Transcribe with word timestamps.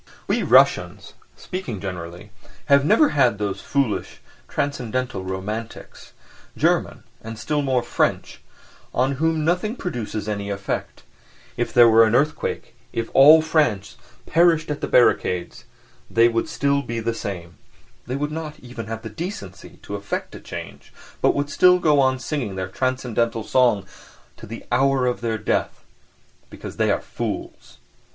We 0.25 0.41
Russians, 0.41 1.13
speaking 1.37 1.79
generally, 1.79 2.31
have 2.65 2.83
never 2.83 3.09
had 3.09 3.37
those 3.37 3.61
foolish 3.61 4.19
transcendental 4.47 5.23
"romantics"—German, 5.23 7.03
and 7.23 7.37
still 7.37 7.61
more 7.61 7.83
French—on 7.83 9.11
whom 9.17 9.45
nothing 9.45 9.75
produces 9.75 10.27
any 10.27 10.49
effect; 10.49 11.03
if 11.55 11.71
there 11.71 11.87
were 11.87 12.03
an 12.05 12.15
earthquake, 12.15 12.73
if 12.91 13.11
all 13.13 13.43
France 13.43 13.95
perished 14.25 14.71
at 14.71 14.81
the 14.81 14.87
barricades, 14.87 15.65
they 16.09 16.27
would 16.27 16.49
still 16.49 16.81
be 16.81 16.99
the 16.99 17.13
same, 17.13 17.59
they 18.07 18.15
would 18.15 18.31
not 18.31 18.57
even 18.59 18.87
have 18.87 19.03
the 19.03 19.07
decency 19.11 19.77
to 19.83 19.93
affect 19.93 20.33
a 20.33 20.39
change, 20.39 20.91
but 21.21 21.35
would 21.35 21.51
still 21.51 21.77
go 21.77 21.99
on 21.99 22.17
singing 22.17 22.55
their 22.55 22.67
transcendental 22.69 23.43
songs 23.43 23.87
to 24.35 24.47
the 24.47 24.65
hour 24.71 25.05
of 25.05 25.21
their 25.21 25.37
death, 25.37 25.83
because 26.49 26.77
they 26.77 26.89
are 26.89 27.01
fools. 27.01 27.77